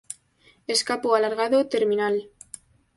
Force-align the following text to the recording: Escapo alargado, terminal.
Escapo 0.75 1.07
alargado, 1.13 1.57
terminal. 1.73 2.15